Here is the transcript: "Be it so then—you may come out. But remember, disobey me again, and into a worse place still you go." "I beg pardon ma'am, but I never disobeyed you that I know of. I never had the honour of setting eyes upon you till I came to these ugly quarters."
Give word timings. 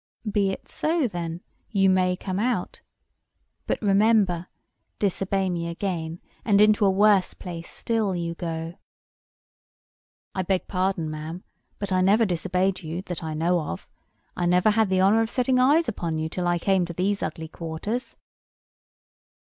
"Be 0.31 0.49
it 0.49 0.67
so 0.67 1.07
then—you 1.07 1.87
may 1.87 2.15
come 2.17 2.39
out. 2.39 2.81
But 3.67 3.79
remember, 3.83 4.47
disobey 4.97 5.47
me 5.51 5.67
again, 5.67 6.19
and 6.43 6.59
into 6.59 6.85
a 6.85 6.89
worse 6.89 7.35
place 7.35 7.69
still 7.69 8.15
you 8.15 8.33
go." 8.33 8.79
"I 10.33 10.41
beg 10.41 10.65
pardon 10.67 11.11
ma'am, 11.11 11.43
but 11.77 11.91
I 11.91 12.01
never 12.01 12.25
disobeyed 12.25 12.81
you 12.81 13.03
that 13.03 13.23
I 13.23 13.35
know 13.35 13.59
of. 13.59 13.87
I 14.35 14.47
never 14.47 14.71
had 14.71 14.89
the 14.89 15.01
honour 15.03 15.21
of 15.21 15.29
setting 15.29 15.59
eyes 15.59 15.87
upon 15.87 16.17
you 16.17 16.29
till 16.29 16.47
I 16.47 16.57
came 16.57 16.83
to 16.85 16.93
these 16.93 17.21
ugly 17.21 17.47
quarters." 17.49 18.17